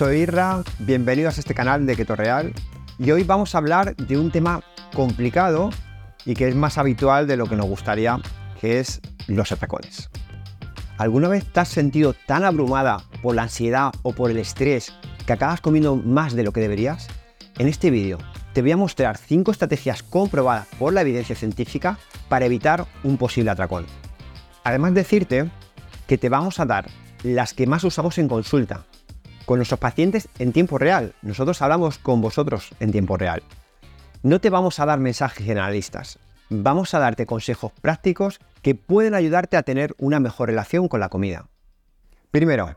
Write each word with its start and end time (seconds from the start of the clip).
Soy 0.00 0.20
Irra, 0.20 0.62
bienvenidos 0.78 1.36
a 1.36 1.40
este 1.40 1.52
canal 1.52 1.84
de 1.84 1.94
Keto 1.94 2.16
Real 2.16 2.54
y 2.98 3.10
hoy 3.10 3.22
vamos 3.22 3.54
a 3.54 3.58
hablar 3.58 3.94
de 3.96 4.16
un 4.16 4.30
tema 4.30 4.62
complicado 4.94 5.68
y 6.24 6.32
que 6.32 6.48
es 6.48 6.54
más 6.54 6.78
habitual 6.78 7.26
de 7.26 7.36
lo 7.36 7.44
que 7.44 7.54
nos 7.54 7.66
gustaría, 7.66 8.18
que 8.58 8.80
es 8.80 9.02
los 9.26 9.52
atracones. 9.52 10.08
¿Alguna 10.96 11.28
vez 11.28 11.44
te 11.44 11.60
has 11.60 11.68
sentido 11.68 12.14
tan 12.14 12.44
abrumada 12.44 13.04
por 13.20 13.34
la 13.34 13.42
ansiedad 13.42 13.92
o 14.00 14.14
por 14.14 14.30
el 14.30 14.38
estrés 14.38 14.90
que 15.26 15.34
acabas 15.34 15.60
comiendo 15.60 15.96
más 15.96 16.32
de 16.32 16.44
lo 16.44 16.52
que 16.52 16.62
deberías? 16.62 17.06
En 17.58 17.68
este 17.68 17.90
vídeo 17.90 18.16
te 18.54 18.62
voy 18.62 18.72
a 18.72 18.78
mostrar 18.78 19.18
5 19.18 19.50
estrategias 19.50 20.02
comprobadas 20.02 20.66
por 20.78 20.94
la 20.94 21.02
evidencia 21.02 21.36
científica 21.36 21.98
para 22.30 22.46
evitar 22.46 22.86
un 23.04 23.18
posible 23.18 23.50
atracón. 23.50 23.84
Además 24.64 24.94
decirte 24.94 25.50
que 26.06 26.16
te 26.16 26.30
vamos 26.30 26.58
a 26.58 26.64
dar 26.64 26.88
las 27.22 27.52
que 27.52 27.66
más 27.66 27.84
usamos 27.84 28.16
en 28.16 28.28
consulta 28.28 28.86
con 29.50 29.58
nuestros 29.58 29.80
pacientes 29.80 30.28
en 30.38 30.52
tiempo 30.52 30.78
real. 30.78 31.12
Nosotros 31.22 31.60
hablamos 31.60 31.98
con 31.98 32.20
vosotros 32.20 32.70
en 32.78 32.92
tiempo 32.92 33.16
real. 33.16 33.42
No 34.22 34.40
te 34.40 34.48
vamos 34.48 34.78
a 34.78 34.86
dar 34.86 35.00
mensajes 35.00 35.44
generalistas. 35.44 36.20
Vamos 36.50 36.94
a 36.94 37.00
darte 37.00 37.26
consejos 37.26 37.72
prácticos 37.80 38.38
que 38.62 38.76
pueden 38.76 39.12
ayudarte 39.12 39.56
a 39.56 39.64
tener 39.64 39.96
una 39.98 40.20
mejor 40.20 40.50
relación 40.50 40.86
con 40.86 41.00
la 41.00 41.08
comida. 41.08 41.48
Primero, 42.30 42.76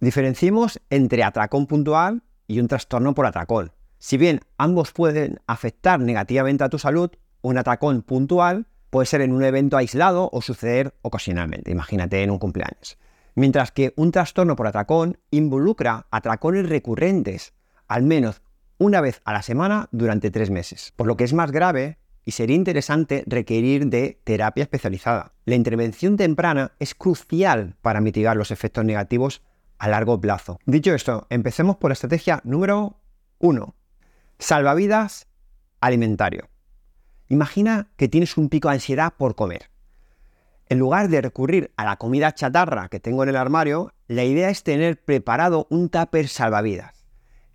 diferenciemos 0.00 0.80
entre 0.88 1.24
atracón 1.24 1.66
puntual 1.66 2.22
y 2.46 2.58
un 2.58 2.68
trastorno 2.68 3.12
por 3.12 3.26
atracón. 3.26 3.72
Si 3.98 4.16
bien 4.16 4.40
ambos 4.56 4.92
pueden 4.92 5.40
afectar 5.46 6.00
negativamente 6.00 6.64
a 6.64 6.70
tu 6.70 6.78
salud, 6.78 7.10
un 7.42 7.58
atracón 7.58 8.00
puntual 8.00 8.66
puede 8.88 9.04
ser 9.04 9.20
en 9.20 9.34
un 9.34 9.44
evento 9.44 9.76
aislado 9.76 10.30
o 10.32 10.40
suceder 10.40 10.94
ocasionalmente, 11.02 11.70
imagínate 11.70 12.22
en 12.22 12.30
un 12.30 12.38
cumpleaños 12.38 12.96
mientras 13.34 13.72
que 13.72 13.92
un 13.96 14.12
trastorno 14.12 14.56
por 14.56 14.66
atracón 14.66 15.18
involucra 15.30 16.06
atracones 16.10 16.68
recurrentes, 16.68 17.54
al 17.88 18.02
menos 18.02 18.42
una 18.78 19.00
vez 19.00 19.20
a 19.24 19.32
la 19.32 19.42
semana 19.42 19.88
durante 19.92 20.30
tres 20.30 20.50
meses, 20.50 20.92
por 20.96 21.06
lo 21.06 21.16
que 21.16 21.24
es 21.24 21.32
más 21.32 21.52
grave 21.52 21.98
y 22.24 22.32
sería 22.32 22.56
interesante 22.56 23.24
requerir 23.26 23.86
de 23.86 24.20
terapia 24.24 24.62
especializada. 24.62 25.32
La 25.44 25.56
intervención 25.56 26.16
temprana 26.16 26.72
es 26.78 26.94
crucial 26.94 27.76
para 27.82 28.00
mitigar 28.00 28.36
los 28.36 28.50
efectos 28.50 28.84
negativos 28.84 29.42
a 29.78 29.88
largo 29.88 30.20
plazo. 30.20 30.58
Dicho 30.66 30.94
esto, 30.94 31.26
empecemos 31.30 31.76
por 31.76 31.90
la 31.90 31.94
estrategia 31.94 32.40
número 32.44 33.00
1. 33.38 33.74
Salvavidas 34.38 35.26
alimentario. 35.80 36.48
Imagina 37.28 37.88
que 37.96 38.08
tienes 38.08 38.36
un 38.36 38.48
pico 38.48 38.68
de 38.68 38.74
ansiedad 38.74 39.14
por 39.16 39.34
comer. 39.34 39.71
En 40.72 40.78
lugar 40.78 41.10
de 41.10 41.20
recurrir 41.20 41.70
a 41.76 41.84
la 41.84 41.98
comida 41.98 42.34
chatarra 42.34 42.88
que 42.88 42.98
tengo 42.98 43.22
en 43.24 43.28
el 43.28 43.36
armario, 43.36 43.92
la 44.08 44.24
idea 44.24 44.48
es 44.48 44.62
tener 44.62 45.04
preparado 45.04 45.66
un 45.68 45.90
tupper 45.90 46.28
salvavidas. 46.28 47.04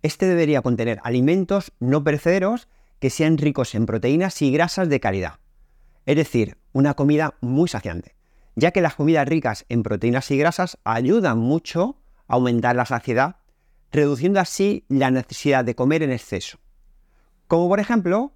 Este 0.02 0.26
debería 0.26 0.62
contener 0.62 1.00
alimentos 1.02 1.72
no 1.80 2.04
perecederos 2.04 2.68
que 3.00 3.10
sean 3.10 3.36
ricos 3.36 3.74
en 3.74 3.86
proteínas 3.86 4.40
y 4.40 4.52
grasas 4.52 4.88
de 4.88 5.00
calidad. 5.00 5.40
Es 6.06 6.14
decir, 6.14 6.58
una 6.72 6.94
comida 6.94 7.34
muy 7.40 7.68
saciante, 7.68 8.14
ya 8.54 8.70
que 8.70 8.82
las 8.82 8.94
comidas 8.94 9.26
ricas 9.26 9.66
en 9.68 9.82
proteínas 9.82 10.30
y 10.30 10.38
grasas 10.38 10.78
ayudan 10.84 11.38
mucho 11.38 11.98
a 12.28 12.34
aumentar 12.34 12.76
la 12.76 12.86
saciedad, 12.86 13.38
reduciendo 13.90 14.38
así 14.38 14.84
la 14.88 15.10
necesidad 15.10 15.64
de 15.64 15.74
comer 15.74 16.04
en 16.04 16.12
exceso. 16.12 16.58
Como 17.48 17.68
por 17.68 17.80
ejemplo, 17.80 18.30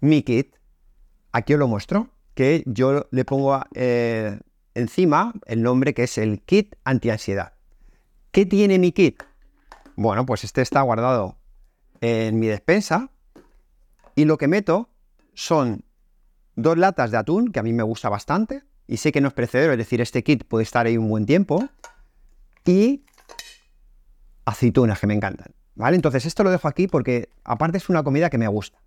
mi 0.00 0.22
kit. 0.22 0.56
Aquí 1.32 1.54
os 1.54 1.58
lo 1.58 1.68
muestro 1.68 2.11
que 2.34 2.62
yo 2.66 3.06
le 3.10 3.24
pongo 3.24 3.60
eh, 3.74 4.38
encima 4.74 5.32
el 5.46 5.62
nombre 5.62 5.94
que 5.94 6.04
es 6.04 6.18
el 6.18 6.40
kit 6.40 6.74
antiansiedad. 6.84 7.52
¿Qué 8.30 8.46
tiene 8.46 8.78
mi 8.78 8.92
kit? 8.92 9.22
Bueno, 9.96 10.24
pues 10.24 10.44
este 10.44 10.62
está 10.62 10.80
guardado 10.82 11.36
en 12.00 12.38
mi 12.38 12.46
despensa 12.46 13.10
y 14.14 14.24
lo 14.24 14.38
que 14.38 14.48
meto 14.48 14.88
son 15.34 15.84
dos 16.56 16.76
latas 16.76 17.10
de 17.10 17.18
atún, 17.18 17.52
que 17.52 17.60
a 17.60 17.62
mí 17.62 17.72
me 17.72 17.82
gusta 17.82 18.08
bastante, 18.08 18.62
y 18.86 18.98
sé 18.98 19.12
que 19.12 19.20
no 19.20 19.28
es 19.28 19.34
precedero, 19.34 19.72
es 19.72 19.78
decir, 19.78 20.00
este 20.00 20.22
kit 20.22 20.44
puede 20.44 20.64
estar 20.64 20.86
ahí 20.86 20.98
un 20.98 21.08
buen 21.08 21.24
tiempo, 21.24 21.66
y 22.64 23.04
aceitunas 24.44 25.00
que 25.00 25.06
me 25.06 25.14
encantan. 25.14 25.54
¿Vale? 25.74 25.96
Entonces, 25.96 26.26
esto 26.26 26.44
lo 26.44 26.50
dejo 26.50 26.68
aquí 26.68 26.86
porque 26.86 27.30
aparte 27.44 27.78
es 27.78 27.88
una 27.88 28.02
comida 28.02 28.28
que 28.28 28.36
me 28.38 28.46
gusta. 28.46 28.78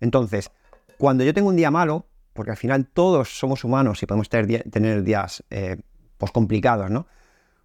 Entonces, 0.00 0.50
cuando 0.98 1.24
yo 1.24 1.32
tengo 1.32 1.48
un 1.48 1.56
día 1.56 1.70
malo, 1.70 2.06
porque 2.34 2.50
al 2.50 2.56
final 2.58 2.86
todos 2.86 3.38
somos 3.38 3.64
humanos 3.64 4.02
y 4.02 4.06
podemos 4.06 4.28
tener, 4.28 5.02
días 5.02 5.42
eh, 5.50 5.78
pues 6.18 6.30
complicados, 6.32 6.90
¿no? 6.90 7.06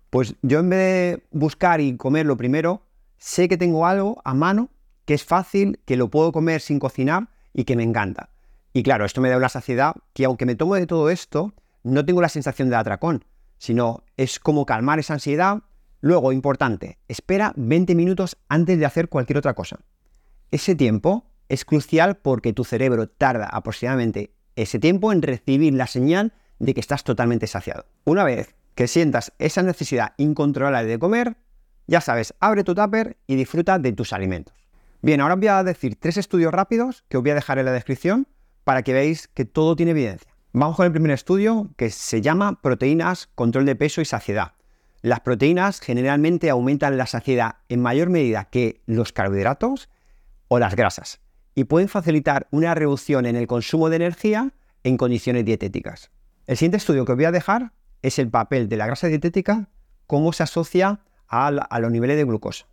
Pues 0.09 0.35
yo 0.41 0.59
en 0.59 0.69
vez 0.69 0.79
de 0.79 1.23
buscar 1.31 1.81
y 1.81 1.97
comer 1.97 2.25
lo 2.25 2.37
primero, 2.37 2.83
sé 3.17 3.49
que 3.49 3.57
tengo 3.57 3.85
algo 3.85 4.21
a 4.23 4.33
mano 4.33 4.69
que 5.05 5.15
es 5.15 5.25
fácil, 5.25 5.79
que 5.85 5.97
lo 5.97 6.09
puedo 6.09 6.31
comer 6.31 6.61
sin 6.61 6.79
cocinar 6.79 7.29
y 7.53 7.63
que 7.63 7.75
me 7.75 7.83
encanta. 7.83 8.29
Y 8.73 8.83
claro, 8.83 9.05
esto 9.05 9.21
me 9.21 9.29
da 9.29 9.37
una 9.37 9.49
saciedad 9.49 9.95
que 10.13 10.25
aunque 10.25 10.45
me 10.45 10.55
tomo 10.55 10.75
de 10.75 10.85
todo 10.85 11.09
esto, 11.09 11.53
no 11.83 12.05
tengo 12.05 12.21
la 12.21 12.29
sensación 12.29 12.69
de 12.69 12.75
atracón, 12.75 13.25
sino 13.57 14.03
es 14.17 14.39
como 14.39 14.65
calmar 14.65 14.99
esa 14.99 15.15
ansiedad. 15.15 15.63
Luego, 16.01 16.31
importante, 16.31 16.99
espera 17.07 17.53
20 17.55 17.95
minutos 17.95 18.37
antes 18.47 18.77
de 18.77 18.85
hacer 18.85 19.09
cualquier 19.09 19.39
otra 19.39 19.55
cosa. 19.55 19.79
Ese 20.51 20.75
tiempo 20.75 21.25
es 21.49 21.65
crucial 21.65 22.17
porque 22.17 22.53
tu 22.53 22.63
cerebro 22.63 23.09
tarda 23.09 23.47
aproximadamente 23.47 24.35
ese 24.61 24.79
tiempo 24.79 25.11
en 25.11 25.21
recibir 25.21 25.73
la 25.73 25.87
señal 25.87 26.33
de 26.59 26.73
que 26.73 26.79
estás 26.81 27.03
totalmente 27.03 27.47
saciado. 27.47 27.85
Una 28.03 28.23
vez 28.23 28.55
que 28.75 28.87
sientas 28.87 29.33
esa 29.39 29.63
necesidad 29.63 30.13
incontrolable 30.17 30.89
de 30.89 30.99
comer, 30.99 31.37
ya 31.87 32.01
sabes, 32.01 32.33
abre 32.39 32.63
tu 32.63 32.75
tupper 32.75 33.17
y 33.25 33.35
disfruta 33.35 33.79
de 33.79 33.93
tus 33.93 34.13
alimentos. 34.13 34.53
Bien, 35.01 35.21
ahora 35.21 35.35
os 35.35 35.39
voy 35.39 35.47
a 35.47 35.63
decir 35.63 35.95
tres 35.97 36.17
estudios 36.17 36.53
rápidos 36.53 37.05
que 37.07 37.17
os 37.17 37.23
voy 37.23 37.31
a 37.31 37.35
dejar 37.35 37.57
en 37.57 37.65
la 37.65 37.71
descripción 37.71 38.27
para 38.65 38.83
que 38.83 38.93
veáis 38.93 39.27
que 39.29 39.45
todo 39.45 39.75
tiene 39.75 39.91
evidencia. 39.91 40.29
Vamos 40.51 40.75
con 40.75 40.85
el 40.85 40.91
primer 40.91 41.11
estudio 41.11 41.69
que 41.77 41.89
se 41.89 42.21
llama 42.21 42.59
Proteínas, 42.61 43.27
Control 43.35 43.65
de 43.65 43.75
Peso 43.75 44.01
y 44.01 44.05
Saciedad. 44.05 44.53
Las 45.01 45.21
proteínas 45.21 45.79
generalmente 45.79 46.49
aumentan 46.49 46.97
la 46.97 47.05
saciedad 47.05 47.57
en 47.69 47.81
mayor 47.81 48.09
medida 48.09 48.45
que 48.45 48.81
los 48.85 49.13
carbohidratos 49.13 49.89
o 50.49 50.59
las 50.59 50.75
grasas 50.75 51.21
y 51.59 51.65
pueden 51.65 51.89
facilitar 51.89 52.47
una 52.51 52.73
reducción 52.73 53.25
en 53.25 53.35
el 53.35 53.45
consumo 53.45 53.89
de 53.89 53.97
energía 53.97 54.53
en 54.85 54.95
condiciones 54.95 55.43
dietéticas. 55.43 56.09
El 56.47 56.55
siguiente 56.55 56.77
estudio 56.77 57.03
que 57.03 57.11
os 57.11 57.17
voy 57.17 57.25
a 57.25 57.33
dejar 57.33 57.73
es 58.01 58.17
el 58.17 58.29
papel 58.29 58.69
de 58.69 58.77
la 58.77 58.85
grasa 58.85 59.07
dietética, 59.07 59.67
cómo 60.07 60.31
se 60.31 60.43
asocia 60.43 61.01
a, 61.27 61.51
los 61.51 61.91
niveles 61.91 62.15
de 62.15 62.23
glucosa. 62.23 62.65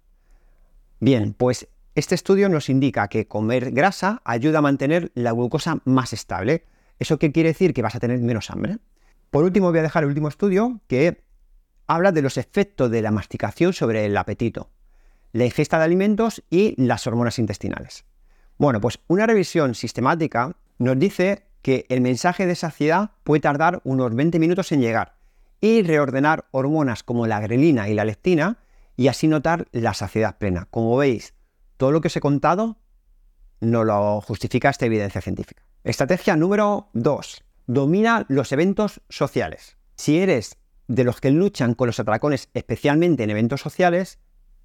Bien, 1.01 1.35
pues 1.35 1.67
este 1.97 2.15
estudio 2.15 2.49
nos 2.49 2.69
indica 2.69 3.09
que 3.09 3.27
comer 3.27 3.73
grasa 3.73 4.23
ayuda 4.25 4.61
a 4.61 4.63
mantener 4.63 5.11
la 5.17 5.33
glucosa 5.33 5.81
más 5.85 6.13
estable. 6.13 6.65
¿Eso 7.01 7.19
qué 7.19 7.33
quiere 7.33 7.49
decir? 7.49 7.75
Que 7.75 7.83
vas 7.83 7.97
a 7.97 7.99
tener 7.99 8.21
menos 8.21 8.53
hambre. 8.53 8.79
Por 9.31 9.43
último, 9.43 9.71
voy 9.71 9.81
a 9.81 9.83
dejar 9.83 10.05
el 10.05 10.11
último 10.11 10.29
estudio 10.29 10.81
que 10.87 11.25
habla 11.89 12.13
de 12.13 12.23
los 12.23 12.37
efectos 12.37 12.89
de 12.93 13.03
la 13.03 13.11
masticación 13.11 13.73
sobre 13.73 14.05
el 14.05 14.17
apetito, 14.17 14.71
la 15.33 15.45
ingesta 15.45 15.77
de 15.77 15.85
alimentos 15.87 16.45
y 16.51 16.81
las 16.81 17.09
hormonas 17.09 17.41
intestinales. 17.41 18.05
Bueno, 18.59 18.81
pues 18.81 18.99
una 19.07 19.27
revisión 19.27 19.75
sistemática 19.75 20.57
nos 20.79 20.99
dice 20.99 21.45
que 21.61 21.85
el 21.91 22.01
mensaje 22.01 22.47
de 22.47 22.55
saciedad 22.55 23.11
puede 23.23 23.41
tardar 23.41 23.83
unos 23.85 24.15
20 24.15 24.39
minutos 24.39 24.73
en 24.73 24.81
llegar 24.81 25.17
y 25.61 25.83
reordenar 25.83 26.47
hormonas 26.53 27.03
como 27.03 27.27
la 27.27 27.41
grelina 27.41 27.89
y 27.89 27.95
la 27.95 28.05
leptina 28.05 28.59
y 28.97 29.09
así 29.09 29.29
notar 29.29 29.69
la 29.73 29.93
saciedad 29.93 30.39
plena. 30.39 30.69
Como 30.71 30.97
veis, 30.97 31.35
todo 31.77 31.93
lo 31.93 32.01
que 32.01 32.09
os 32.09 32.17
he 32.17 32.21
contado 32.21 32.79
no 33.61 33.85
lo 33.85 34.21
justifica 34.23 34.71
esta 34.71 34.87
evidencia 34.87 35.21
científica. 35.21 35.63
Estrategia 35.85 36.37
número 36.37 36.89
2. 36.95 37.45
Domina 37.67 38.25
los 38.29 38.53
eventos 38.53 39.03
sociales. 39.11 39.77
Si 39.97 40.19
eres 40.19 40.57
de 40.89 41.05
los 41.05 41.21
que 41.21 41.31
luchan 41.31 41.75
con 41.75 41.89
los 41.89 42.01
atracones, 42.01 42.49
especialmente 42.55 43.25
en 43.25 43.31
eventos 43.31 43.61
sociales, 43.61 44.19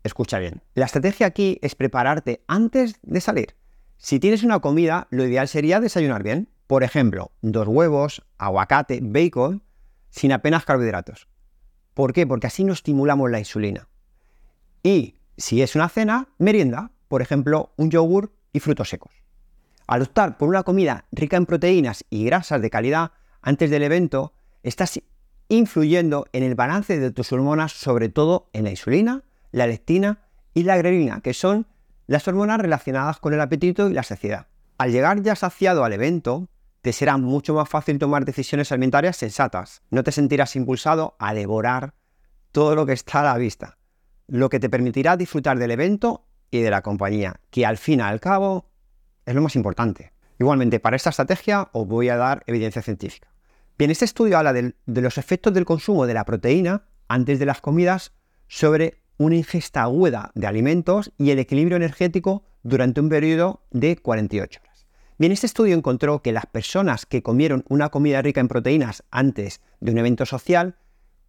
escucha 0.04 0.40
bien. 0.40 0.62
La 0.76 0.86
estrategia 0.86 1.28
aquí 1.28 1.60
es 1.62 1.76
prepararte 1.76 2.44
antes 2.48 2.96
de 3.02 3.22
salir. 3.22 3.56
Si 4.04 4.20
tienes 4.20 4.42
una 4.42 4.60
comida, 4.62 5.08
lo 5.12 5.24
ideal 5.26 5.48
sería 5.48 5.80
desayunar 5.80 6.24
bien. 6.24 6.50
Por 6.66 6.82
ejemplo, 6.82 7.32
dos 7.42 7.68
huevos, 7.68 8.26
aguacate, 8.40 9.00
bacon, 9.00 9.62
sin 10.10 10.32
apenas 10.32 10.66
carbohidratos. 10.66 11.28
¿Por 11.94 12.12
qué? 12.12 12.26
Porque 12.26 12.48
así 12.48 12.64
no 12.64 12.74
estimulamos 12.74 13.30
la 13.30 13.38
insulina. 13.38 13.88
Y 14.82 15.18
si 15.38 15.62
es 15.62 15.76
una 15.76 15.88
cena, 15.88 16.30
merienda, 16.40 16.90
por 17.10 17.22
ejemplo, 17.22 17.74
un 17.78 17.92
yogur 17.92 18.34
y 18.52 18.60
frutos 18.60 18.90
secos. 18.90 19.14
Al 19.86 20.02
optar 20.02 20.40
por 20.40 20.50
una 20.50 20.64
comida 20.64 21.06
rica 21.12 21.38
en 21.38 21.46
proteínas 21.46 22.04
y 22.10 22.26
grasas 22.26 22.60
de 22.60 22.72
calidad 22.72 23.12
antes 23.44 23.70
del 23.70 23.84
evento, 23.84 24.34
estás 24.64 25.00
influyendo 25.48 26.26
en 26.34 26.42
el 26.42 26.56
balance 26.56 26.98
de 26.98 27.12
tus 27.12 27.32
hormonas, 27.32 27.74
sobre 27.74 28.10
todo 28.10 28.50
en 28.54 28.64
la 28.64 28.72
insulina, 28.72 29.24
la 29.52 29.68
leptina 29.68 30.26
y 30.56 30.64
la 30.64 30.78
grelina, 30.78 31.22
que 31.22 31.36
son 31.36 31.68
las 32.12 32.28
hormonas 32.28 32.60
relacionadas 32.60 33.20
con 33.20 33.34
el 33.34 33.40
apetito 33.40 33.90
y 33.90 33.94
la 33.94 34.04
saciedad. 34.04 34.48
Al 34.78 34.92
llegar 34.92 35.22
ya 35.22 35.34
saciado 35.36 35.86
al 35.86 35.94
evento, 35.94 36.50
te 36.82 36.92
será 36.92 37.16
mucho 37.16 37.54
más 37.54 37.70
fácil 37.70 38.00
tomar 38.00 38.26
decisiones 38.26 38.70
alimentarias 38.72 39.16
sensatas. 39.16 39.82
No 39.92 40.04
te 40.04 40.12
sentirás 40.12 40.58
impulsado 40.58 41.16
a 41.20 41.34
devorar 41.34 41.94
todo 42.52 42.76
lo 42.76 42.86
que 42.86 42.92
está 42.92 43.22
a 43.22 43.24
la 43.24 43.38
vista. 43.38 43.78
lo 44.28 44.50
que 44.50 44.60
te 44.62 44.70
permitirá 44.70 45.18
disfrutar 45.18 45.60
del 45.60 45.72
evento 45.72 46.26
y 46.52 46.62
de 46.62 46.70
la 46.70 46.82
compañía, 46.82 47.42
que 47.50 47.66
al 47.66 47.78
fin 47.78 48.00
y 48.00 48.04
al 48.04 48.22
cabo 48.22 48.70
es 49.26 49.36
lo 49.36 49.42
más 49.42 49.58
importante. 49.58 50.14
Igualmente, 50.40 50.80
para 50.80 50.96
esta 50.96 51.10
estrategia 51.10 51.70
os 51.74 51.86
voy 51.86 52.08
a 52.08 52.16
dar 52.16 52.44
evidencia 52.48 52.82
científica. 52.82 53.28
Bien, 53.78 53.92
este 53.92 54.06
estudio 54.06 54.38
habla 54.38 54.54
de, 54.54 54.74
los 54.86 55.18
efectos 55.18 55.54
del 55.54 55.66
consumo 55.66 56.08
de 56.08 56.14
la 56.14 56.24
proteína 56.24 56.84
antes 57.10 57.40
de 57.40 57.46
las 57.46 57.60
comidas 57.60 58.14
sobre 58.48 59.01
una 59.22 59.36
ingesta 59.36 59.84
aguda 59.84 60.32
de 60.34 60.48
alimentos 60.48 61.12
y 61.18 61.30
el 61.30 61.38
equilibrio 61.38 61.78
energético 61.78 62.44
durante 62.64 63.02
un 63.02 63.10
periodo 63.10 63.62
de 63.70 63.96
48 63.96 64.60
horas. 64.64 64.88
Bien, 65.20 65.32
este 65.32 65.46
estudio 65.46 65.76
encontró 65.76 66.24
que 66.24 66.32
las 66.32 66.48
personas 66.48 67.06
que 67.06 67.22
comieron 67.22 67.64
una 67.70 67.90
comida 67.90 68.24
rica 68.24 68.42
en 68.42 68.48
proteínas 68.48 69.04
antes 69.12 69.62
de 69.80 69.92
un 69.92 70.00
evento 70.00 70.26
social 70.26 70.76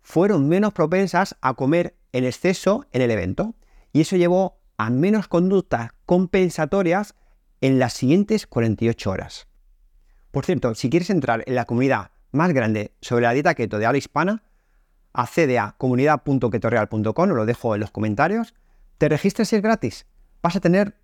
fueron 0.00 0.49
menos 0.49 0.73
propensas 0.73 1.37
a 1.43 1.53
comer 1.53 1.94
en 2.12 2.25
exceso 2.25 2.87
en 2.93 3.03
el 3.03 3.11
evento. 3.11 3.55
Y 3.93 4.00
eso 4.00 4.17
llevó 4.17 4.59
a 4.79 4.89
menos 4.89 5.29
conductas 5.29 5.91
compensatorias 6.06 7.15
en 7.61 7.79
las 7.79 7.93
siguientes 7.93 8.47
48 8.47 9.11
horas. 9.11 9.47
Por 10.31 10.47
cierto, 10.47 10.75
si 10.75 10.89
quieres 10.89 11.11
entrar 11.11 11.44
en 11.47 11.55
la 11.55 11.67
comunidad 11.67 12.11
más 12.31 12.55
grande 12.55 12.94
sobre 13.03 13.25
la 13.25 13.35
dieta 13.35 13.55
keto 13.55 13.79
de 13.79 13.85
habla 13.85 13.99
hispana, 13.99 14.43
accede 15.12 15.59
a 15.59 15.75
comunidad.ketoreal.com, 15.79 17.31
os 17.31 17.37
lo 17.37 17.47
dejo 17.47 17.75
en 17.75 17.81
los 17.81 17.91
comentarios, 17.91 18.55
te 18.99 19.09
registres 19.09 19.53
y 19.53 19.56
es 19.56 19.62
gratis. 19.62 20.06
Vas 20.43 20.56
a 20.56 20.61
tener 20.61 20.97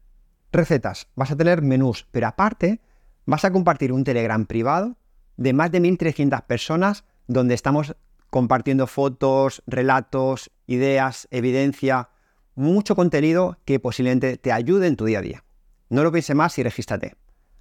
recetas, 0.53 1.09
vas 1.15 1.31
a 1.31 1.37
tener 1.37 1.63
menús, 1.63 2.07
pero 2.11 2.27
aparte 2.27 2.81
vas 3.27 3.45
a 3.45 3.53
compartir 3.53 3.93
un 3.93 4.05
Telegram 4.05 4.47
privado 4.47 4.97
de 5.37 5.53
más 5.53 5.71
de 5.71 5.81
1.300 5.81 6.43
personas 6.47 7.05
donde 7.27 7.55
estamos 7.55 7.95
compartiendo 8.31 8.87
fotos, 8.87 9.63
relatos, 9.67 10.51
ideas, 10.67 11.29
evidencia, 11.31 12.11
mucho 12.55 12.97
contenido 12.97 13.59
que 13.65 13.81
posiblemente 13.81 14.37
te 14.37 14.53
ayude 14.53 14.87
en 14.87 14.97
tu 14.97 15.05
día 15.05 15.21
a 15.21 15.23
día. 15.23 15.45
No 15.91 16.03
lo 16.03 16.13
piense 16.13 16.35
más 16.35 16.59
y 16.59 16.63
regístrate. 16.63 17.17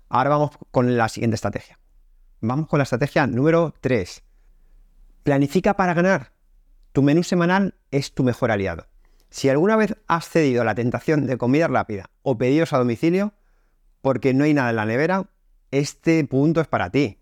Ahora 0.09 0.29
vamos 0.29 0.51
con 0.71 0.97
la 0.97 1.09
siguiente 1.09 1.35
estrategia. 1.35 1.79
Vamos 2.41 2.67
con 2.67 2.79
la 2.79 2.83
estrategia 2.83 3.27
número 3.27 3.73
3. 3.81 4.23
Planifica 5.23 5.75
para 5.75 5.93
ganar. 5.93 6.36
Tu 6.97 7.03
menú 7.03 7.21
semanal 7.21 7.75
es 7.91 8.15
tu 8.15 8.23
mejor 8.23 8.49
aliado. 8.49 8.87
Si 9.29 9.49
alguna 9.49 9.75
vez 9.75 9.95
has 10.07 10.27
cedido 10.27 10.63
a 10.63 10.65
la 10.65 10.73
tentación 10.73 11.27
de 11.27 11.37
comida 11.37 11.67
rápida 11.67 12.09
o 12.23 12.39
pedidos 12.39 12.73
a 12.73 12.79
domicilio 12.79 13.35
porque 14.01 14.33
no 14.33 14.45
hay 14.45 14.55
nada 14.55 14.71
en 14.71 14.77
la 14.77 14.85
nevera, 14.87 15.29
este 15.69 16.25
punto 16.25 16.59
es 16.59 16.65
para 16.65 16.89
ti. 16.89 17.19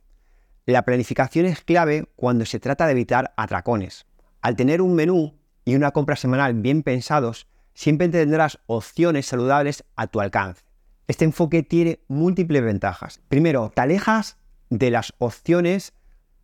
La 0.66 0.84
planificación 0.84 1.46
es 1.46 1.60
clave 1.60 2.08
cuando 2.16 2.46
se 2.46 2.62
trata 2.62 2.86
de 2.86 2.94
evitar 2.94 3.34
atracones. 3.36 4.06
Al 4.42 4.56
tener 4.56 4.82
un 4.82 4.96
menú 4.96 5.38
y 5.66 5.76
una 5.76 5.92
compra 5.92 6.16
semanal 6.16 6.54
bien 6.54 6.82
pensados, 6.82 7.50
siempre 7.74 8.08
tendrás 8.08 8.60
opciones 8.68 9.26
saludables 9.26 9.84
a 9.98 10.08
tu 10.08 10.22
alcance. 10.22 10.64
Este 11.10 11.26
enfoque 11.26 11.64
tiene 11.64 12.00
múltiples 12.08 12.64
ventajas. 12.64 13.20
Primero, 13.28 13.74
te 13.76 13.82
alejas 13.82 14.38
de 14.70 14.90
las 14.90 15.14
opciones 15.18 15.92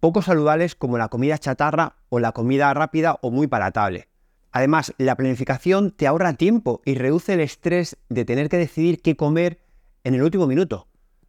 poco 0.02 0.24
saludables 0.24 0.76
como 0.76 0.98
la 0.98 1.10
comida 1.10 1.38
chatarra 1.38 1.96
o 2.10 2.20
la 2.20 2.32
comida 2.34 2.74
rápida 2.74 3.20
o 3.22 3.30
muy 3.30 3.46
palatable. 3.46 4.10
Además, 4.52 4.94
la 4.98 5.16
planificación 5.16 5.92
te 5.92 6.08
ahorra 6.08 6.34
tiempo 6.34 6.82
y 6.84 6.96
reduce 6.96 7.36
el 7.36 7.40
estrés 7.40 7.98
de 8.10 8.26
tener 8.26 8.50
que 8.50 8.58
decidir 8.58 9.02
qué 9.02 9.16
comer 9.16 9.60
en 10.04 10.16
el 10.16 10.24
último 10.24 10.48
minuto, 10.48 10.88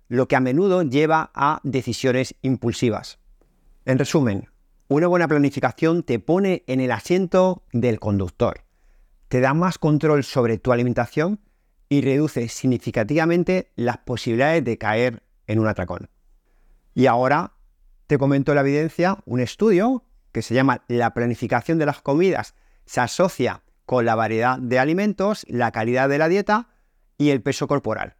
lo 0.08 0.26
que 0.26 0.36
a 0.36 0.40
menudo 0.40 0.82
lleva 0.82 1.30
a 1.34 1.60
decisiones 1.62 2.34
impulsivas. 2.40 3.19
En 3.84 3.98
resumen, 3.98 4.48
una 4.88 5.06
buena 5.06 5.28
planificación 5.28 6.02
te 6.02 6.19
pone 6.19 6.64
en 6.66 6.80
el 6.80 6.92
asiento 6.92 7.64
del 7.72 8.00
conductor, 8.00 8.64
te 9.28 9.40
da 9.40 9.52
más 9.52 9.76
control 9.76 10.24
sobre 10.24 10.56
tu 10.56 10.72
alimentación 10.72 11.40
y 11.90 12.00
reduce 12.00 12.48
significativamente 12.48 13.70
las 13.76 13.98
posibilidades 13.98 14.64
de 14.64 14.78
caer 14.78 15.22
en 15.46 15.58
un 15.58 15.69
atracón. 15.69 16.08
Y 16.94 17.04
ahora 17.04 17.52
te 18.12 18.18
comento 18.18 18.54
la 18.54 18.60
evidencia, 18.60 19.16
un 19.24 19.40
estudio 19.40 20.04
que 20.32 20.42
se 20.42 20.52
llama 20.52 20.84
La 20.86 21.14
planificación 21.14 21.78
de 21.78 21.86
las 21.86 22.02
comidas 22.02 22.54
se 22.84 23.00
asocia 23.00 23.62
con 23.86 24.04
la 24.04 24.14
variedad 24.14 24.58
de 24.58 24.78
alimentos, 24.78 25.46
la 25.48 25.72
calidad 25.72 26.10
de 26.10 26.18
la 26.18 26.28
dieta 26.28 26.68
y 27.16 27.30
el 27.30 27.40
peso 27.40 27.66
corporal. 27.66 28.16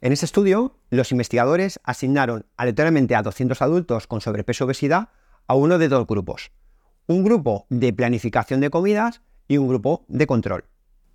En 0.00 0.12
este 0.12 0.26
estudio, 0.26 0.78
los 0.90 1.10
investigadores 1.10 1.80
asignaron 1.82 2.46
aleatoriamente 2.56 3.16
a 3.16 3.22
200 3.22 3.60
adultos 3.62 4.06
con 4.06 4.20
sobrepeso 4.20 4.64
obesidad 4.64 5.08
a 5.48 5.56
uno 5.56 5.78
de 5.78 5.88
dos 5.88 6.06
grupos. 6.06 6.52
Un 7.08 7.24
grupo 7.24 7.66
de 7.68 7.92
planificación 7.92 8.60
de 8.60 8.70
comidas 8.70 9.22
y 9.48 9.58
un 9.58 9.66
grupo 9.66 10.04
de 10.06 10.28
control. 10.28 10.66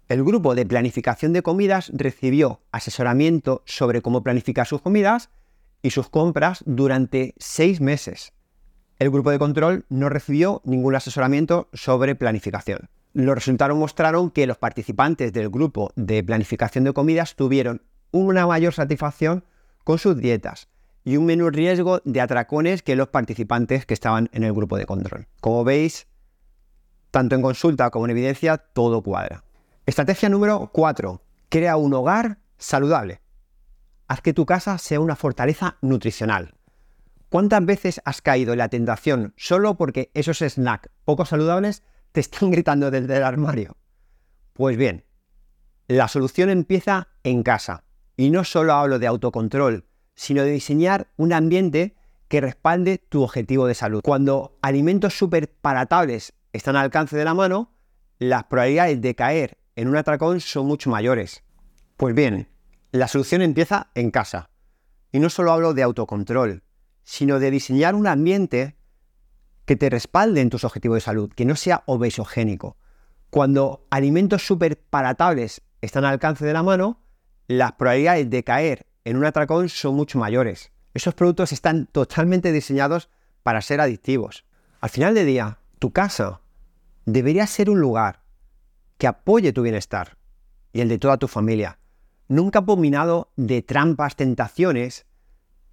El 0.10 0.26
grupo 0.26 0.54
de 0.54 0.66
planificación 0.66 1.32
de 1.32 1.44
comidas 1.44 1.92
recibió 1.94 2.60
asesoramiento 2.74 3.64
sobre 3.66 4.02
cómo 4.02 4.22
planificar 4.22 4.68
sus 4.68 4.82
comidas 4.82 5.30
y 5.82 5.92
sus 5.92 6.10
compras 6.10 6.64
durante 6.66 7.34
seis 7.38 7.82
meses. 7.82 8.34
El 9.00 9.12
grupo 9.12 9.32
de 9.32 9.40
control 9.40 9.86
no 9.90 10.10
recibió 10.10 10.62
ningún 10.66 10.96
asesoramiento 10.96 11.70
sobre 11.74 12.16
planificación. 12.16 12.90
Los 13.14 13.36
resultados 13.36 13.78
mostraron 13.78 14.32
que 14.32 14.48
los 14.48 14.58
participantes 14.58 15.34
del 15.34 15.50
grupo 15.50 15.92
de 15.96 16.24
planificación 16.24 16.84
de 16.84 16.94
comidas 16.94 17.36
tuvieron 17.36 17.82
una 18.12 18.48
mayor 18.48 18.74
satisfacción 18.74 19.44
con 19.84 19.98
sus 19.98 20.18
dietas 20.18 20.68
y 21.04 21.18
un 21.18 21.26
menor 21.26 21.56
riesgo 21.56 22.02
de 22.04 22.22
atracones 22.22 22.84
que 22.84 22.96
los 22.96 23.08
participantes 23.08 23.86
que 23.86 23.94
estaban 23.94 24.30
en 24.34 24.44
el 24.44 24.54
grupo 24.54 24.78
de 24.78 24.86
control. 24.86 25.28
Como 25.40 25.64
veis, 25.64 26.08
tanto 27.12 27.36
en 27.36 27.42
consulta 27.42 27.90
como 27.92 28.06
en 28.06 28.12
evidencia, 28.12 28.58
todo 28.58 29.02
cuadra. 29.02 29.44
Estrategia 29.86 30.28
número 30.28 30.70
4. 30.74 31.22
Crea 31.50 31.78
un 31.78 31.94
hogar 31.94 32.40
saludable. 32.58 33.22
Haz 34.08 34.22
que 34.22 34.34
tu 34.34 34.46
casa 34.46 34.78
sea 34.78 35.00
una 35.00 35.16
fortaleza 35.16 35.78
nutricional. 35.82 36.56
¿Cuántas 37.30 37.66
veces 37.66 38.02
has 38.06 38.22
caído 38.22 38.54
en 38.54 38.60
la 38.60 38.70
tentación 38.70 39.34
solo 39.36 39.76
porque 39.76 40.12
esos 40.14 40.40
snacks 40.40 40.90
poco 41.04 41.26
saludables 41.26 41.84
te 42.14 42.22
están 42.22 42.52
gritando 42.52 42.90
desde 42.90 43.18
el 43.18 43.24
armario? 43.24 43.76
Pues 44.54 44.78
bien, 44.78 45.06
la 45.88 46.08
solución 46.08 46.50
empieza 46.50 47.10
en 47.24 47.44
casa. 47.44 47.84
Y 48.16 48.30
no 48.30 48.44
solo 48.44 48.74
hablo 48.74 48.98
de 48.98 49.08
autocontrol, 49.08 49.86
sino 50.16 50.44
de 50.44 50.52
diseñar 50.52 51.08
un 51.18 51.34
ambiente 51.34 51.96
que 52.28 52.42
respalde 52.42 52.98
tu 52.98 53.24
objetivo 53.24 53.68
de 53.68 53.76
salud. 53.76 54.02
Cuando 54.04 54.58
alimentos 54.62 55.18
súper 55.18 55.52
palatables 55.52 56.34
están 56.54 56.76
al 56.76 56.86
alcance 56.86 57.16
de 57.16 57.26
la 57.26 57.34
mano, 57.34 57.72
las 58.20 58.46
probabilidades 58.46 59.02
de 59.02 59.16
caer 59.16 59.58
en 59.76 59.88
un 59.88 59.98
atracón 59.98 60.40
son 60.42 60.66
mucho 60.66 60.90
mayores. 60.90 61.44
Pues 61.98 62.16
bien, 62.16 62.48
la 63.00 63.08
solución 63.08 63.42
empieza 63.42 63.92
en 63.96 64.12
casa. 64.12 64.50
Y 65.12 65.20
no 65.20 65.30
solo 65.30 65.52
hablo 65.52 65.74
de 65.74 65.84
autocontrol, 65.84 66.64
sino 67.04 67.40
de 67.40 67.52
diseñar 67.52 67.96
un 67.96 68.08
ambiente 68.08 68.76
que 69.66 69.76
te 69.76 69.90
respalde 69.90 70.42
en 70.42 70.50
tus 70.50 70.64
objetivos 70.64 70.98
de 70.98 71.02
salud, 71.02 71.32
que 71.34 71.46
no 71.46 71.56
sea 71.56 71.84
obesogénico. 71.86 72.78
Cuando 73.30 73.86
alimentos 73.90 74.46
súper 74.46 74.80
palatables 74.80 75.62
están 75.82 76.06
al 76.06 76.14
alcance 76.14 76.46
de 76.46 76.54
la 76.54 76.64
mano, 76.64 77.02
las 77.48 77.74
probabilidades 77.74 78.30
de 78.30 78.44
caer 78.44 78.88
en 79.04 79.18
un 79.18 79.26
atracón 79.26 79.70
son 79.70 79.96
mucho 79.96 80.20
mayores. 80.20 80.72
Esos 80.94 81.14
productos 81.14 81.52
están 81.52 81.88
totalmente 81.88 82.52
diseñados 82.52 83.10
para 83.44 83.62
ser 83.62 83.80
adictivos. 83.82 84.46
Al 84.82 84.90
final 84.90 85.14
del 85.14 85.28
día, 85.28 85.60
tu 85.80 85.92
casa 85.92 86.42
debería 87.06 87.48
ser 87.48 87.70
un 87.70 87.80
lugar 87.80 88.24
que 88.98 89.08
apoye 89.08 89.54
tu 89.54 89.62
bienestar 89.62 90.18
y 90.74 90.82
el 90.82 90.90
de 90.90 90.98
toda 90.98 91.18
tu 91.18 91.28
familia. 91.28 91.80
Nunca 92.28 92.60
abominado 92.60 93.32
de 93.36 93.62
trampas, 93.62 94.16
tentaciones, 94.16 95.06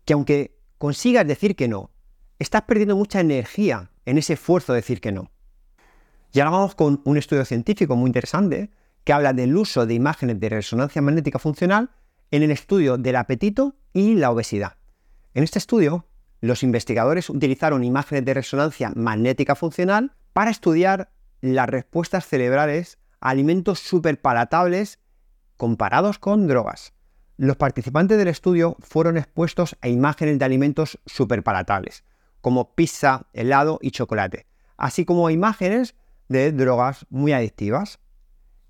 que 0.05 0.13
aunque 0.13 0.59
consigas 0.79 1.27
decir 1.27 1.57
que 1.57 1.69
no, 1.69 1.91
estás 2.39 2.63
perdiendo 2.63 2.97
mucha 2.97 3.21
energía 3.21 3.91
en 4.05 4.19
ese 4.19 4.35
esfuerzo 4.35 4.73
de 4.73 4.81
decir 4.81 5.01
que 5.01 5.13
no. 5.13 5.31
Y 6.33 6.41
ahora 6.41 6.51
vamos 6.51 6.75
con 6.75 7.01
un 7.05 7.17
estudio 7.17 7.45
científico 7.45 7.97
muy 7.97 8.09
interesante 8.09 8.71
que 9.05 9.13
habla 9.13 9.33
del 9.33 9.57
uso 9.57 9.87
de 9.87 9.95
imágenes 9.95 10.41
de 10.41 10.49
resonancia 10.49 11.03
magnética 11.03 11.39
funcional 11.39 11.91
en 12.31 12.43
el 12.43 12.51
estudio 12.51 12.99
del 12.99 13.17
apetito 13.17 13.77
y 13.93 14.15
la 14.15 14.31
obesidad. 14.31 14.77
En 15.35 15.45
este 15.45 15.59
estudio, 15.59 16.07
los 16.41 16.63
investigadores 16.63 17.31
utilizaron 17.31 17.85
imágenes 17.85 18.25
de 18.25 18.35
resonancia 18.35 18.93
magnética 18.95 19.55
funcional 19.55 20.17
para 20.33 20.51
estudiar 20.51 21.11
las 21.41 21.69
respuestas 21.69 22.27
cerebrales 22.27 22.99
a 23.21 23.31
alimentos 23.31 23.79
superpalatables 23.79 24.99
comparados 25.57 26.19
con 26.19 26.47
drogas. 26.47 26.93
Los 27.37 27.57
participantes 27.57 28.17
del 28.19 28.29
estudio 28.29 28.77
fueron 28.81 29.17
expuestos 29.17 29.77
a 29.81 29.89
imágenes 29.89 30.39
de 30.39 30.45
alimentos 30.45 31.01
superpalatables, 31.07 32.05
como 32.41 32.75
pizza, 32.75 33.27
helado 33.33 33.79
y 33.83 33.91
chocolate, 33.91 34.47
así 34.77 35.05
como 35.05 35.31
imágenes 35.31 35.95
de 36.29 36.53
drogas 36.53 37.07
muy 37.11 37.33
adictivas. 37.33 37.99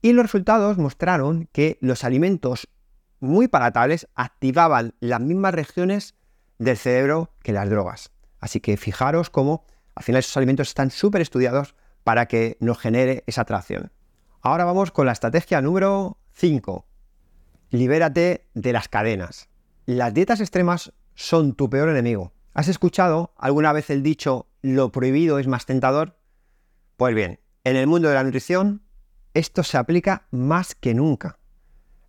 Y 0.01 0.13
los 0.13 0.25
resultados 0.25 0.79
mostraron 0.79 1.49
que 1.53 1.79
los 1.81 2.05
alimentos 2.05 2.69
muy 3.21 3.49
palatables 3.49 4.09
activaban 4.15 4.95
las 5.01 5.21
mismas 5.21 5.55
regiones 5.55 6.15
del 6.59 6.77
cerebro 6.77 7.31
que 7.43 7.53
las 7.53 7.69
drogas. 7.69 8.13
Así 8.41 8.61
que 8.61 8.77
fijaros 8.77 9.31
cómo 9.31 9.65
al 9.95 10.03
final 10.03 10.21
esos 10.21 10.37
alimentos 10.37 10.69
están 10.69 10.91
súper 10.91 11.21
estudiados 11.21 11.75
para 12.03 12.27
que 12.27 12.57
nos 12.61 12.79
genere 12.79 13.25
esa 13.27 13.43
atracción. 13.43 13.93
Ahora 14.43 14.65
vamos 14.65 14.91
con 14.91 15.07
la 15.07 15.13
estrategia 15.13 15.63
número 15.63 16.19
5. 16.37 16.85
Libérate 17.71 18.49
de 18.55 18.73
las 18.73 18.89
cadenas. 18.89 19.49
Las 19.87 20.13
dietas 20.13 20.41
extremas 20.41 20.93
son 21.15 21.55
tu 21.55 21.71
peor 21.71 21.89
enemigo. 21.89 22.33
¿Has 22.55 22.67
escuchado 22.67 23.33
alguna 23.37 23.73
vez 23.73 23.89
el 23.89 24.03
dicho 24.03 24.49
lo 24.61 24.91
prohibido 24.91 25.39
es 25.39 25.47
más 25.47 25.65
tentador? 25.65 26.19
Pues 26.97 27.15
bien, 27.15 27.39
en 27.63 27.77
el 27.77 27.87
mundo 27.87 28.09
de 28.09 28.15
la 28.15 28.25
nutrición 28.25 28.83
esto 29.33 29.63
se 29.63 29.79
aplica 29.79 30.27
más 30.33 30.75
que 30.75 30.93
nunca. 30.93 31.39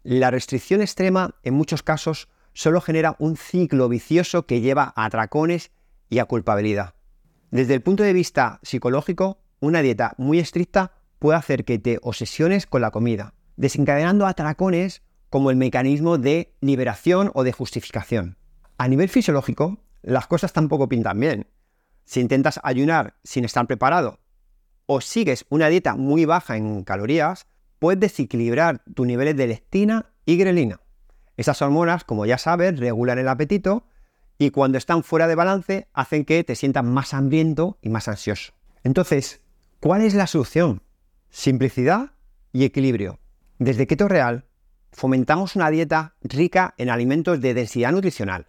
La 0.01 0.32
restricción 0.32 0.82
extrema 0.82 1.36
en 1.44 1.53
muchos 1.53 1.84
casos 1.84 2.27
solo 2.53 2.82
genera 2.82 3.15
un 3.20 3.38
ciclo 3.38 3.89
vicioso 3.89 4.48
que 4.48 4.62
lleva 4.62 4.91
a 4.96 5.05
atracones 5.05 5.70
y 6.10 6.17
a 6.17 6.25
culpabilidad. 6.25 6.96
Desde 7.51 7.75
el 7.75 7.82
punto 7.82 8.01
de 8.01 8.13
vista 8.13 8.60
psicológico, 8.63 9.38
una 9.60 9.84
dieta 9.84 10.15
muy 10.17 10.39
estricta 10.39 10.94
puede 11.20 11.38
hacer 11.38 11.63
que 11.63 11.77
te 11.77 12.00
obsesiones 12.01 12.65
con 12.65 12.82
la 12.82 12.89
comida, 12.89 13.35
desencadenando 13.58 14.26
atracones 14.26 15.02
como 15.30 15.52
el 15.52 15.58
mecanismo 15.58 16.18
de 16.18 16.56
liberación 16.62 17.32
o 17.34 17.44
de 17.44 17.52
justificación. 17.52 18.38
A 18.78 18.88
nivel 18.88 19.10
fisiológico, 19.10 19.80
las 20.02 20.28
cosas 20.28 20.54
tampoco 20.54 20.88
pintan 20.88 21.20
bien. 21.20 21.48
Si 22.06 22.20
intentas 22.20 22.60
ayunar 22.64 23.16
sin 23.24 23.46
estar 23.46 23.66
preparado 23.68 24.20
o 24.86 25.02
sigues 25.02 25.46
una 25.50 25.68
dieta 25.68 25.96
muy 25.96 26.26
baja 26.26 26.58
en 26.58 26.84
calorías, 26.84 27.48
puedes 27.80 28.00
desequilibrar 28.00 28.84
tus 28.94 29.08
niveles 29.08 29.36
de 29.36 29.48
leptina 29.48 30.12
y 30.26 30.38
grelina. 30.38 30.82
Esas 31.38 31.62
hormonas, 31.62 32.04
como 32.04 32.26
ya 32.26 32.38
sabes, 32.38 32.80
regulan 32.80 33.20
el 33.20 33.28
apetito 33.28 33.88
y 34.38 34.52
cuando 34.52 34.78
están 34.78 35.04
fuera 35.04 35.28
de 35.28 35.36
balance 35.36 35.88
hacen 35.94 36.26
que 36.26 36.44
te 36.44 36.56
sientas 36.56 36.84
más 36.84 37.14
hambriento 37.14 37.78
y 37.82 37.90
más 37.90 38.08
ansioso. 38.08 38.54
Entonces, 38.84 39.42
¿cuál 39.80 40.02
es 40.02 40.14
la 40.14 40.28
solución? 40.28 40.82
simplicidad 41.36 42.12
y 42.54 42.64
equilibrio. 42.64 43.20
Desde 43.60 43.88
Keto 43.88 44.10
Real 44.10 44.44
fomentamos 44.92 45.56
una 45.56 45.70
dieta 45.70 46.16
rica 46.22 46.74
en 46.78 46.90
alimentos 46.90 47.40
de 47.40 47.54
densidad 47.54 47.94
nutricional, 47.94 48.48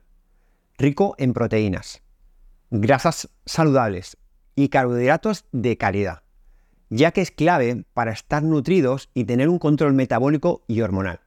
rico 0.79 1.15
en 1.19 1.33
proteínas, 1.33 2.03
grasas 2.71 3.29
saludables 3.45 4.17
y 4.57 4.69
carbohidratos 4.69 5.45
de 5.53 5.77
calidad, 5.77 6.23
ya 6.91 7.13
que 7.13 7.21
es 7.21 7.31
clave 7.31 7.85
para 7.95 8.11
estar 8.11 8.43
nutridos 8.43 9.09
y 9.15 9.25
tener 9.25 9.49
un 9.49 9.61
control 9.61 9.93
metabólico 9.93 10.65
y 10.67 10.81
hormonal. 10.81 11.21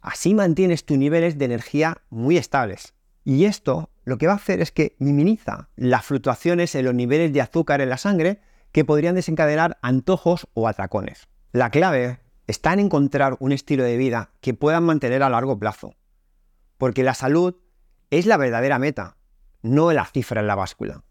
Así 0.00 0.32
mantienes 0.32 0.84
tus 0.84 0.96
niveles 0.96 1.36
de 1.36 1.46
energía 1.46 2.02
muy 2.10 2.36
estables. 2.36 2.94
Y 3.24 3.46
esto 3.46 3.90
lo 4.04 4.18
que 4.18 4.28
va 4.28 4.34
a 4.34 4.36
hacer 4.36 4.60
es 4.60 4.70
que 4.70 4.94
minimiza 5.00 5.68
las 5.74 6.04
fluctuaciones 6.04 6.76
en 6.76 6.84
los 6.84 6.94
niveles 6.94 7.32
de 7.32 7.40
azúcar 7.40 7.80
en 7.80 7.88
la 7.88 7.96
sangre 7.96 8.40
que 8.70 8.84
podrían 8.84 9.16
desencadenar 9.16 9.78
antojos 9.82 10.46
o 10.54 10.68
atracones. 10.68 11.26
La 11.50 11.70
clave 11.70 12.20
está 12.46 12.72
en 12.72 12.80
encontrar 12.80 13.36
un 13.40 13.52
estilo 13.52 13.84
de 13.84 13.96
vida 13.96 14.30
que 14.40 14.54
puedan 14.54 14.84
mantener 14.84 15.22
a 15.22 15.30
largo 15.30 15.58
plazo, 15.58 15.94
porque 16.78 17.02
la 17.02 17.14
salud 17.14 17.56
es 18.10 18.26
la 18.26 18.36
verdadera 18.36 18.78
meta, 18.78 19.16
no 19.62 19.92
la 19.92 20.04
cifra 20.04 20.40
en 20.40 20.46
la 20.46 20.54
báscula. 20.54 21.02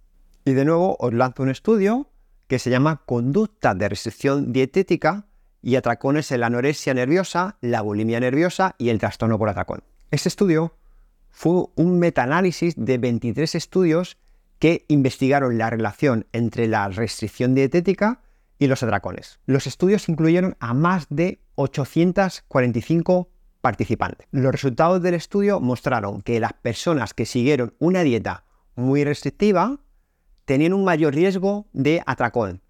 Y 0.46 0.54
de 0.54 0.66
nuevo 0.66 0.96
os 1.00 1.14
lanzo 1.14 1.44
un 1.44 1.50
estudio 1.50 2.10
que 2.48 2.60
se 2.60 2.70
llama 2.70 3.02
Conducta 3.06 3.74
de 3.74 3.90
restricción 3.90 4.54
dietética 4.54 5.26
y 5.62 5.76
atracones 5.76 6.32
en 6.32 6.42
la 6.42 6.48
anorexia 6.48 6.94
nerviosa, 6.94 7.58
la 7.62 7.82
bulimia 7.82 8.20
nerviosa 8.20 8.76
y 8.78 8.90
el 8.90 9.00
trastorno 9.00 9.40
por 9.40 9.50
atracón. 9.50 9.84
Este 10.12 10.30
estudio 10.30 10.78
fue 11.32 11.66
un 11.76 12.00
metaanálisis 12.00 12.76
de 12.78 12.98
23 13.00 13.56
estudios 13.56 14.18
que 14.60 14.86
investigaron 14.88 15.58
la 15.58 15.70
relación 15.70 16.28
entre 16.32 16.68
la 16.68 16.88
restricción 16.88 17.56
dietética 17.56 18.22
y 18.60 18.68
los 18.68 18.84
atracones. 18.84 19.40
Los 19.46 19.68
estudios 19.68 20.10
incluyeron 20.10 20.56
a 20.60 20.74
más 20.74 21.08
de 21.10 21.40
845 21.56 23.30
participantes. 23.62 24.28
Los 24.32 24.52
resultados 24.52 25.02
del 25.02 25.16
estudio 25.16 25.60
mostraron 25.60 26.22
que 26.22 26.40
las 26.40 26.54
personas 26.54 27.14
que 27.14 27.26
siguieron 27.26 27.74
una 27.80 28.04
dieta 28.04 28.46
muy 28.76 29.04
restrictiva 29.04 29.80
tenían 30.46 30.74
un 30.74 30.84
mayor 30.84 31.16
riesgo 31.16 31.68
de 31.74 32.04
atracón 32.06 32.62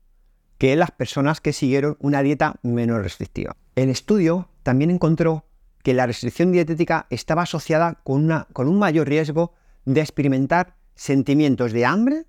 que 0.58 0.76
las 0.76 0.92
personas 0.92 1.42
que 1.42 1.54
siguieron 1.54 1.98
una 2.00 2.22
dieta 2.22 2.56
menos 2.64 3.02
restrictiva. 3.02 3.58
El 3.76 3.90
estudio 3.90 4.50
también 4.64 4.90
encontró 4.90 5.46
que 5.84 5.94
la 5.94 6.06
restricción 6.08 6.52
dietética 6.52 7.08
estaba 7.10 7.44
asociada 7.44 8.00
con, 8.04 8.24
una, 8.24 8.48
con 8.54 8.68
un 8.68 8.80
mayor 8.80 9.08
riesgo 9.08 9.54
de 9.86 10.02
experimentar 10.02 10.76
sentimientos 10.96 11.74
de 11.74 11.86
hambre, 11.86 12.26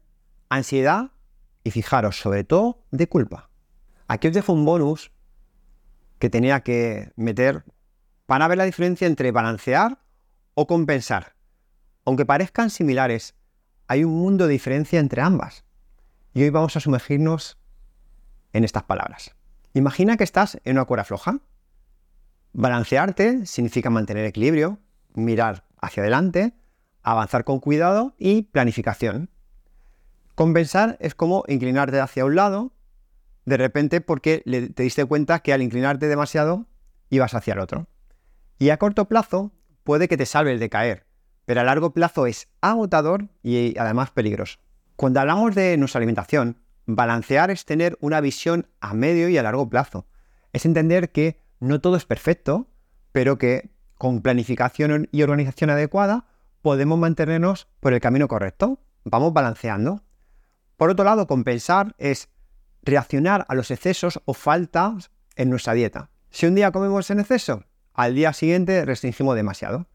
ansiedad 0.48 1.12
y 1.66 1.72
fijaros, 1.72 2.20
sobre 2.20 2.44
todo, 2.44 2.84
de 2.92 3.08
culpa. 3.08 3.50
Aquí 4.06 4.28
os 4.28 4.34
dejo 4.34 4.52
un 4.52 4.64
bonus 4.64 5.10
que 6.20 6.30
tenía 6.30 6.60
que 6.60 7.10
meter 7.16 7.64
para 8.24 8.46
ver 8.46 8.56
la 8.56 8.66
diferencia 8.66 9.08
entre 9.08 9.32
balancear 9.32 9.98
o 10.54 10.68
compensar. 10.68 11.34
Aunque 12.04 12.24
parezcan 12.24 12.70
similares, 12.70 13.34
hay 13.88 14.04
un 14.04 14.16
mundo 14.16 14.46
de 14.46 14.52
diferencia 14.52 15.00
entre 15.00 15.22
ambas. 15.22 15.64
Y 16.34 16.44
hoy 16.44 16.50
vamos 16.50 16.76
a 16.76 16.80
sumergirnos 16.80 17.58
en 18.52 18.62
estas 18.62 18.84
palabras. 18.84 19.34
Imagina 19.74 20.16
que 20.16 20.22
estás 20.22 20.60
en 20.62 20.76
una 20.76 20.84
cuerda 20.84 21.02
floja. 21.02 21.40
Balancearte 22.52 23.44
significa 23.44 23.90
mantener 23.90 24.24
equilibrio, 24.24 24.78
mirar 25.14 25.64
hacia 25.80 26.04
adelante, 26.04 26.54
avanzar 27.02 27.42
con 27.42 27.58
cuidado 27.58 28.14
y 28.18 28.42
planificación. 28.42 29.30
Compensar 30.36 30.98
es 31.00 31.14
como 31.14 31.44
inclinarte 31.48 31.98
hacia 31.98 32.26
un 32.26 32.36
lado, 32.36 32.74
de 33.46 33.56
repente 33.56 34.02
porque 34.02 34.42
te 34.74 34.82
diste 34.82 35.06
cuenta 35.06 35.38
que 35.38 35.54
al 35.54 35.62
inclinarte 35.62 36.08
demasiado 36.08 36.66
ibas 37.08 37.32
hacia 37.32 37.54
el 37.54 37.60
otro. 37.60 37.88
Y 38.58 38.68
a 38.68 38.76
corto 38.76 39.06
plazo 39.08 39.52
puede 39.82 40.08
que 40.08 40.18
te 40.18 40.26
salves 40.26 40.60
de 40.60 40.68
caer, 40.68 41.06
pero 41.46 41.62
a 41.62 41.64
largo 41.64 41.94
plazo 41.94 42.26
es 42.26 42.48
agotador 42.60 43.30
y 43.42 43.78
además 43.78 44.10
peligroso. 44.10 44.58
Cuando 44.94 45.20
hablamos 45.20 45.54
de 45.54 45.78
nuestra 45.78 46.00
alimentación, 46.00 46.60
balancear 46.84 47.50
es 47.50 47.64
tener 47.64 47.96
una 48.02 48.20
visión 48.20 48.68
a 48.80 48.92
medio 48.92 49.30
y 49.30 49.38
a 49.38 49.42
largo 49.42 49.70
plazo. 49.70 50.06
Es 50.52 50.66
entender 50.66 51.12
que 51.12 51.40
no 51.60 51.80
todo 51.80 51.96
es 51.96 52.04
perfecto, 52.04 52.68
pero 53.10 53.38
que 53.38 53.70
con 53.96 54.20
planificación 54.20 55.08
y 55.12 55.22
organización 55.22 55.70
adecuada 55.70 56.26
podemos 56.60 56.98
mantenernos 56.98 57.68
por 57.80 57.94
el 57.94 58.00
camino 58.00 58.28
correcto. 58.28 58.80
Vamos 59.04 59.32
balanceando. 59.32 60.02
Por 60.76 60.90
otro 60.90 61.04
lado, 61.04 61.26
compensar 61.26 61.94
es 61.98 62.28
reaccionar 62.82 63.46
a 63.48 63.54
los 63.54 63.70
excesos 63.70 64.20
o 64.24 64.34
faltas 64.34 65.10
en 65.34 65.50
nuestra 65.50 65.74
dieta. 65.74 66.10
Si 66.30 66.46
un 66.46 66.54
día 66.54 66.70
comemos 66.70 67.10
en 67.10 67.20
exceso, 67.20 67.64
al 67.94 68.14
día 68.14 68.32
siguiente 68.32 68.84
restringimos 68.84 69.34
demasiado. 69.36 69.86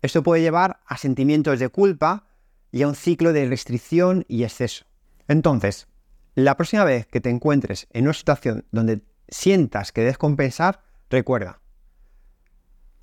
Esto 0.00 0.22
puede 0.22 0.42
llevar 0.42 0.80
a 0.86 0.96
sentimientos 0.96 1.58
de 1.58 1.68
culpa 1.68 2.26
y 2.70 2.82
a 2.82 2.88
un 2.88 2.94
ciclo 2.94 3.32
de 3.32 3.48
restricción 3.48 4.24
y 4.28 4.44
exceso. 4.44 4.84
Entonces, 5.28 5.88
la 6.34 6.56
próxima 6.56 6.84
vez 6.84 7.06
que 7.06 7.20
te 7.20 7.30
encuentres 7.30 7.86
en 7.90 8.04
una 8.04 8.14
situación 8.14 8.64
donde 8.70 9.02
sientas 9.28 9.92
que 9.92 10.00
debes 10.02 10.18
compensar, 10.18 10.82
recuerda, 11.10 11.60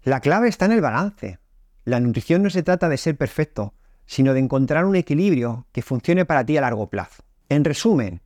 la 0.03 0.21
clave 0.21 0.47
está 0.47 0.65
en 0.65 0.71
el 0.71 0.81
balance. 0.81 1.39
La 1.83 1.99
nutrición 1.99 2.43
no 2.43 2.49
se 2.49 2.63
trata 2.63 2.89
de 2.89 2.97
ser 2.97 3.17
perfecto, 3.17 3.73
sino 4.10 4.34
de 4.34 4.39
encontrar 4.39 4.86
un 4.86 4.96
equilibrio 4.96 5.68
que 5.72 5.84
funcione 5.84 6.25
para 6.25 6.44
ti 6.44 6.58
a 6.58 6.62
largo 6.62 6.89
plazo. 6.89 7.22
En 7.48 7.63
resumen, 7.63 8.22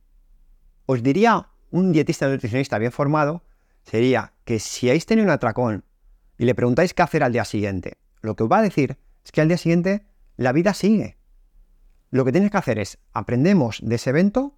os 0.86 1.02
diría 1.02 1.50
un 1.70 1.92
dietista 1.92 2.26
nutricionista 2.26 2.78
bien 2.78 2.90
formado 2.90 3.44
sería 3.82 4.32
que 4.46 4.60
si 4.60 4.88
habéis 4.88 5.04
tenido 5.04 5.26
un 5.26 5.30
atracón 5.30 5.84
y 6.38 6.46
le 6.46 6.54
preguntáis 6.54 6.94
qué 6.94 7.02
hacer 7.02 7.22
al 7.22 7.34
día 7.34 7.44
siguiente, 7.44 7.98
lo 8.22 8.34
que 8.34 8.44
os 8.44 8.50
va 8.50 8.60
a 8.60 8.62
decir 8.62 8.96
es 9.26 9.30
que 9.30 9.42
al 9.42 9.48
día 9.48 9.58
siguiente 9.58 10.06
la 10.38 10.52
vida 10.52 10.72
sigue. 10.72 11.18
Lo 12.08 12.24
que 12.24 12.32
tienes 12.32 12.50
que 12.50 12.56
hacer 12.56 12.78
es 12.78 12.96
aprendemos 13.12 13.80
de 13.82 13.96
ese 13.96 14.08
evento, 14.08 14.56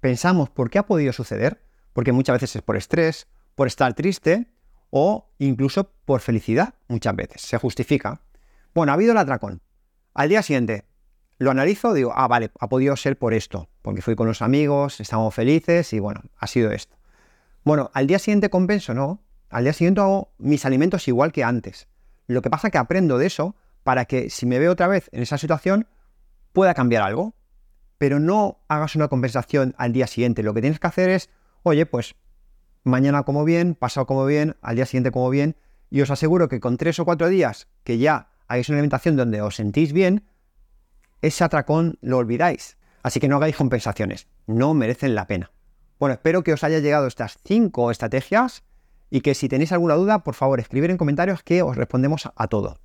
pensamos 0.00 0.48
por 0.48 0.70
qué 0.70 0.78
ha 0.78 0.86
podido 0.86 1.12
suceder, 1.12 1.62
porque 1.92 2.12
muchas 2.12 2.36
veces 2.36 2.56
es 2.56 2.62
por 2.62 2.78
estrés, 2.78 3.26
por 3.56 3.66
estar 3.66 3.92
triste 3.92 4.46
o 4.88 5.34
incluso 5.38 5.92
por 6.06 6.22
felicidad, 6.22 6.76
muchas 6.88 7.14
veces 7.14 7.42
se 7.42 7.58
justifica. 7.58 8.22
Bueno, 8.74 8.92
ha 8.92 8.94
habido 8.94 9.12
el 9.12 9.18
atracón. 9.18 9.60
Al 10.14 10.28
día 10.28 10.42
siguiente, 10.42 10.84
lo 11.38 11.50
analizo, 11.50 11.94
digo, 11.94 12.12
ah, 12.14 12.28
vale, 12.28 12.50
ha 12.60 12.68
podido 12.68 12.96
ser 12.96 13.18
por 13.18 13.34
esto, 13.34 13.68
porque 13.82 14.02
fui 14.02 14.14
con 14.14 14.26
los 14.26 14.42
amigos, 14.42 15.00
estamos 15.00 15.34
felices 15.34 15.92
y 15.92 16.00
bueno, 16.00 16.22
ha 16.38 16.46
sido 16.46 16.70
esto. 16.70 16.96
Bueno, 17.64 17.90
al 17.94 18.06
día 18.06 18.18
siguiente 18.18 18.50
compenso, 18.50 18.92
¿no? 18.94 19.22
Al 19.48 19.64
día 19.64 19.72
siguiente 19.72 20.00
hago 20.00 20.32
mis 20.38 20.64
alimentos 20.66 21.08
igual 21.08 21.32
que 21.32 21.44
antes. 21.44 21.88
Lo 22.26 22.42
que 22.42 22.50
pasa 22.50 22.68
es 22.68 22.72
que 22.72 22.78
aprendo 22.78 23.18
de 23.18 23.26
eso 23.26 23.56
para 23.82 24.04
que 24.04 24.30
si 24.30 24.46
me 24.46 24.58
veo 24.58 24.72
otra 24.72 24.86
vez 24.86 25.08
en 25.12 25.22
esa 25.22 25.38
situación 25.38 25.86
pueda 26.52 26.74
cambiar 26.74 27.02
algo. 27.02 27.34
Pero 27.98 28.18
no 28.18 28.58
hagas 28.68 28.96
una 28.96 29.08
compensación 29.08 29.74
al 29.78 29.92
día 29.92 30.06
siguiente. 30.06 30.42
Lo 30.42 30.54
que 30.54 30.60
tienes 30.60 30.80
que 30.80 30.86
hacer 30.86 31.08
es, 31.08 31.30
oye, 31.62 31.86
pues 31.86 32.16
mañana 32.82 33.22
como 33.22 33.44
bien, 33.44 33.74
pasado 33.74 34.06
como 34.06 34.26
bien, 34.26 34.56
al 34.60 34.76
día 34.76 34.86
siguiente 34.86 35.12
como 35.12 35.30
bien. 35.30 35.56
Y 35.88 36.00
os 36.00 36.10
aseguro 36.10 36.48
que 36.48 36.58
con 36.58 36.78
tres 36.78 36.98
o 36.98 37.04
cuatro 37.04 37.28
días 37.28 37.68
que 37.84 37.98
ya 37.98 38.31
hagáis 38.52 38.68
una 38.68 38.76
alimentación 38.76 39.16
donde 39.16 39.40
os 39.40 39.56
sentís 39.56 39.92
bien, 39.92 40.24
ese 41.22 41.42
atracón 41.42 41.98
lo 42.02 42.18
olvidáis. 42.18 42.76
Así 43.02 43.18
que 43.18 43.28
no 43.28 43.36
hagáis 43.36 43.56
compensaciones, 43.56 44.28
no 44.46 44.74
merecen 44.74 45.14
la 45.14 45.26
pena. 45.26 45.50
Bueno, 45.98 46.12
espero 46.14 46.44
que 46.44 46.52
os 46.52 46.62
haya 46.62 46.78
llegado 46.78 47.06
estas 47.06 47.38
cinco 47.44 47.90
estrategias 47.90 48.62
y 49.10 49.22
que 49.22 49.34
si 49.34 49.48
tenéis 49.48 49.72
alguna 49.72 49.94
duda, 49.94 50.22
por 50.22 50.34
favor, 50.34 50.60
escribir 50.60 50.90
en 50.90 50.98
comentarios 50.98 51.42
que 51.42 51.62
os 51.62 51.76
respondemos 51.76 52.28
a 52.34 52.48
todo. 52.48 52.78